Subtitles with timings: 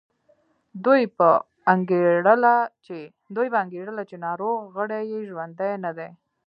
[0.85, 1.29] دوی به
[3.61, 6.09] انګېرله چې ناروغ غړي یې ژوندي نه دي.